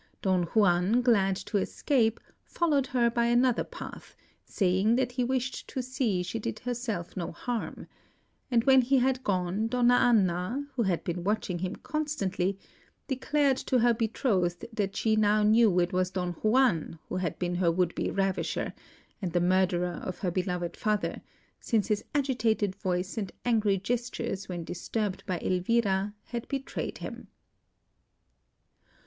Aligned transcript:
Don 0.23 0.45
Juan, 0.45 1.03
glad 1.03 1.35
to 1.35 1.59
escape, 1.59 2.19
followed 2.43 2.87
her 2.87 3.07
by 3.11 3.25
another 3.27 3.63
path, 3.63 4.15
saying 4.43 4.95
that 4.95 5.11
he 5.11 5.23
wished 5.23 5.67
to 5.67 5.83
see 5.83 6.23
she 6.23 6.39
did 6.39 6.57
herself 6.57 7.15
no 7.15 7.31
harm; 7.31 7.85
and 8.49 8.63
when 8.63 8.81
he 8.81 8.97
had 8.97 9.23
gone, 9.23 9.67
Donna 9.67 9.93
Anna, 9.93 10.65
who 10.75 10.81
had 10.81 11.03
been 11.03 11.23
watching 11.23 11.59
him 11.59 11.75
constantly, 11.75 12.57
declared 13.07 13.57
to 13.57 13.77
her 13.77 13.93
betrothed 13.93 14.65
that 14.73 14.95
she 14.95 15.15
now 15.15 15.43
knew 15.43 15.79
it 15.79 15.93
was 15.93 16.09
Don 16.09 16.31
Juan 16.41 16.97
who 17.09 17.17
had 17.17 17.37
been 17.37 17.53
her 17.53 17.69
would 17.71 17.93
be 17.93 18.09
ravisher, 18.09 18.73
and 19.21 19.33
the 19.33 19.39
murderer 19.39 20.01
of 20.03 20.17
her 20.17 20.31
beloved 20.31 20.75
father, 20.75 21.21
since 21.59 21.89
his 21.89 22.03
agitated 22.15 22.73
voice 22.75 23.19
and 23.19 23.31
angry 23.45 23.77
gestures 23.77 24.49
when 24.49 24.63
disturbed 24.63 25.23
by 25.27 25.37
Elvira 25.37 26.15
had 26.23 26.47
betrayed 26.47 26.97
him. 26.97 27.27